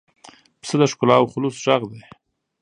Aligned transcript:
پسه 0.61 0.75
د 0.81 0.83
ښکلا 0.91 1.15
او 1.19 1.25
خلوص 1.33 1.55
غږ 1.65 1.81
دی. 1.91 2.01